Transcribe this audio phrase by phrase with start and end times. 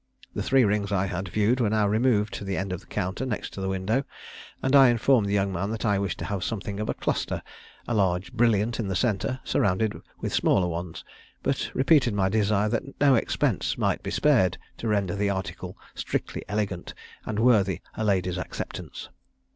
[0.33, 3.23] The three rings I had viewed were now removed to the end of the counter
[3.23, 4.01] next the window,
[4.63, 7.43] and I informed the young man that I wished to have something of a cluster,
[7.87, 11.03] a large brilliant in the centre, surrounded with smaller ones;
[11.43, 16.41] but repeated my desire that no expense might be spared to render the article strictly
[16.49, 16.95] elegant,
[17.27, 19.09] and worthy a lady's acceptance.